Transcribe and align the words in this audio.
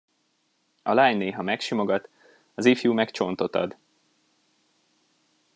A 0.83 0.93
lány 0.93 1.17
néha 1.17 1.41
megsimogat, 1.41 2.09
az 2.53 2.65
ifjú 2.65 2.93
meg 2.93 3.11
csontot 3.11 3.55
ad. 3.55 3.77